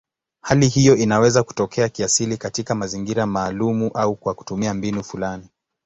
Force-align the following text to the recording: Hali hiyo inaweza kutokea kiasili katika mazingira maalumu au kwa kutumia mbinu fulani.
Hali 0.41 0.67
hiyo 0.67 0.95
inaweza 0.95 1.43
kutokea 1.43 1.89
kiasili 1.89 2.37
katika 2.37 2.75
mazingira 2.75 3.25
maalumu 3.25 3.91
au 3.93 4.15
kwa 4.15 4.33
kutumia 4.33 4.73
mbinu 4.73 5.03
fulani. 5.03 5.49